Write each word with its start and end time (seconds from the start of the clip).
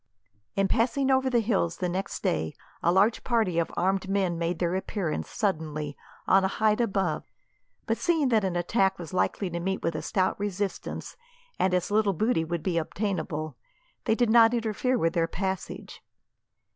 In 0.55 0.67
passing 0.67 1.11
over 1.11 1.29
the 1.29 1.41
hills 1.41 1.77
the 1.77 1.87
next 1.87 2.23
day, 2.23 2.55
a 2.81 2.91
large 2.91 3.23
party 3.23 3.59
of 3.59 3.71
armed 3.77 4.09
men 4.09 4.35
made 4.39 4.57
their 4.57 4.73
appearance, 4.75 5.29
suddenly, 5.29 5.95
on 6.27 6.43
a 6.43 6.47
height 6.47 6.81
above; 6.81 7.29
but, 7.85 7.99
seeing 7.99 8.29
that 8.29 8.43
an 8.43 8.55
attack 8.55 8.97
was 8.97 9.13
likely 9.13 9.47
to 9.51 9.59
meet 9.59 9.83
with 9.83 9.93
a 9.93 10.01
stout 10.01 10.39
resistance, 10.39 11.17
and 11.59 11.71
as 11.75 11.91
little 11.91 12.13
booty 12.13 12.43
would 12.43 12.63
be 12.63 12.79
obtainable, 12.79 13.55
they 14.05 14.15
did 14.15 14.31
not 14.31 14.55
interfere 14.55 14.97
with 14.97 15.13
their 15.13 15.27
passage. 15.27 16.01